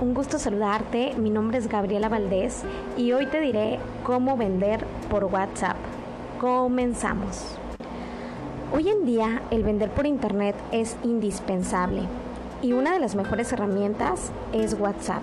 [0.00, 1.14] un gusto saludarte.
[1.16, 2.62] Mi nombre es Gabriela Valdés
[2.96, 5.76] y hoy te diré cómo vender por WhatsApp.
[6.40, 7.56] Comenzamos.
[8.72, 12.02] Hoy en día el vender por Internet es indispensable
[12.62, 15.22] y una de las mejores herramientas es WhatsApp.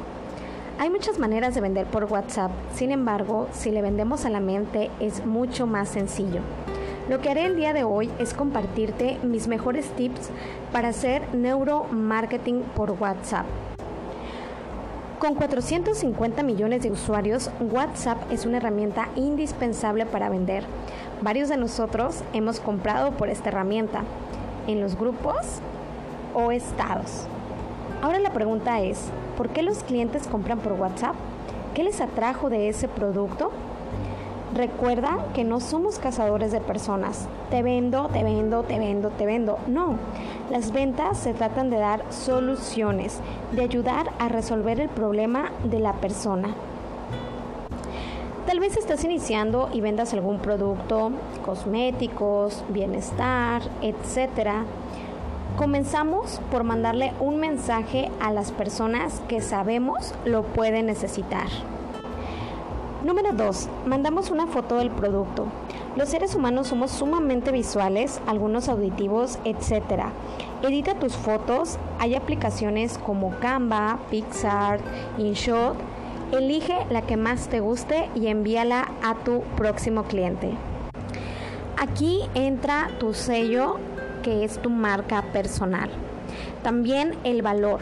[0.78, 4.90] Hay muchas maneras de vender por WhatsApp, sin embargo, si le vendemos a la mente
[5.00, 6.42] es mucho más sencillo.
[7.10, 10.30] Lo que haré el día de hoy es compartirte mis mejores tips
[10.72, 13.46] para hacer neuromarketing por WhatsApp.
[15.20, 20.64] Con 450 millones de usuarios, WhatsApp es una herramienta indispensable para vender.
[21.22, 24.04] Varios de nosotros hemos comprado por esta herramienta,
[24.68, 25.36] en los grupos
[26.34, 27.28] o estados.
[28.02, 31.16] Ahora la pregunta es, ¿por qué los clientes compran por WhatsApp?
[31.74, 33.52] ¿Qué les atrajo de ese producto?
[34.54, 37.28] Recuerda que no somos cazadores de personas.
[37.52, 39.60] Te vendo, te vendo, te vendo, te vendo.
[39.68, 39.98] No,
[40.50, 43.20] las ventas se tratan de dar soluciones,
[43.52, 46.56] de ayudar a resolver el problema de la persona.
[48.48, 51.12] Tal vez estás iniciando y vendas algún producto,
[51.46, 54.66] cosméticos, bienestar, etc.
[55.56, 61.46] Comenzamos por mandarle un mensaje a las personas que sabemos lo pueden necesitar.
[63.10, 63.70] Número 2.
[63.88, 65.48] Mandamos una foto del producto.
[65.96, 70.12] Los seres humanos somos sumamente visuales, algunos auditivos, etc.
[70.62, 71.80] Edita tus fotos.
[71.98, 74.80] Hay aplicaciones como Canva, Pixar,
[75.18, 75.76] InShot.
[76.32, 80.52] Elige la que más te guste y envíala a tu próximo cliente.
[81.78, 83.78] Aquí entra tu sello
[84.22, 85.90] que es tu marca personal.
[86.62, 87.80] También el valor.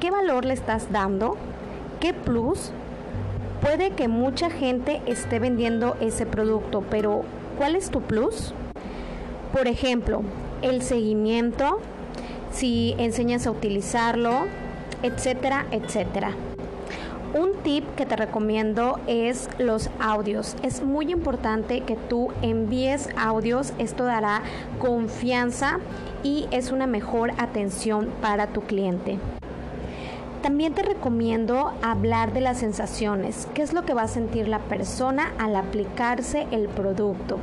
[0.00, 1.36] ¿Qué valor le estás dando?
[2.00, 2.72] ¿Qué plus?
[3.62, 7.22] Puede que mucha gente esté vendiendo ese producto, pero
[7.56, 8.52] ¿cuál es tu plus?
[9.52, 10.22] Por ejemplo,
[10.62, 11.78] el seguimiento,
[12.50, 14.46] si enseñas a utilizarlo,
[15.04, 16.32] etcétera, etcétera.
[17.34, 20.56] Un tip que te recomiendo es los audios.
[20.64, 23.74] Es muy importante que tú envíes audios.
[23.78, 24.42] Esto dará
[24.80, 25.78] confianza
[26.24, 29.18] y es una mejor atención para tu cliente.
[30.42, 34.58] También te recomiendo hablar de las sensaciones, qué es lo que va a sentir la
[34.58, 37.38] persona al aplicarse el producto.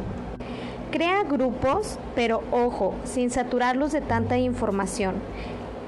[0.92, 5.16] Crea grupos, pero ojo, sin saturarlos de tanta información.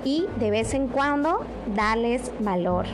[0.05, 1.41] Y de vez en cuando,
[1.75, 2.85] dales valor.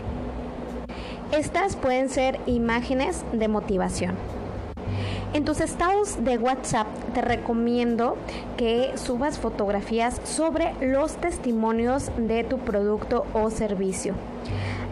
[1.31, 4.15] Estas pueden ser imágenes de motivación.
[5.37, 8.17] En tus estados de WhatsApp te recomiendo
[8.57, 14.15] que subas fotografías sobre los testimonios de tu producto o servicio.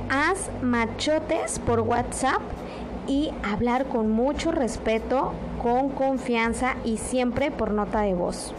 [0.07, 2.44] Haz machotes por WhatsApp
[3.07, 5.31] y hablar con mucho respeto,
[5.63, 8.53] con confianza y siempre por nota de voz.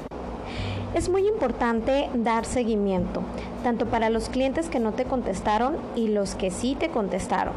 [0.92, 3.22] Es muy importante dar seguimiento,
[3.62, 7.54] tanto para los clientes que no te contestaron y los que sí te contestaron.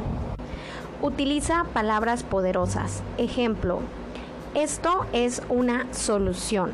[1.02, 3.02] Utiliza palabras poderosas.
[3.18, 3.80] Ejemplo,
[4.56, 6.72] esto es una solución.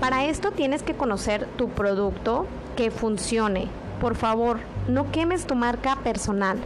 [0.00, 3.68] Para esto tienes que conocer tu producto que funcione.
[4.00, 6.58] Por favor, no quemes tu marca personal.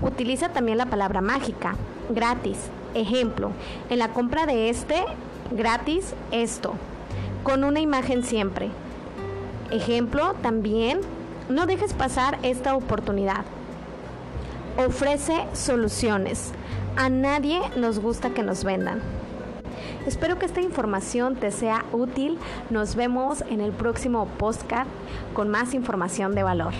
[0.00, 1.76] Utiliza también la palabra mágica,
[2.10, 2.58] gratis.
[2.94, 3.52] Ejemplo,
[3.90, 5.04] en la compra de este,
[5.50, 6.74] gratis esto
[7.42, 8.70] con una imagen siempre.
[9.70, 11.00] Ejemplo, también,
[11.48, 13.44] no dejes pasar esta oportunidad.
[14.76, 16.52] Ofrece soluciones.
[16.96, 19.00] A nadie nos gusta que nos vendan.
[20.06, 22.38] Espero que esta información te sea útil.
[22.70, 24.90] Nos vemos en el próximo podcast
[25.34, 26.72] con más información de valor.